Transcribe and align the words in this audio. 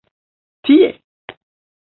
Tie? 0.63 0.89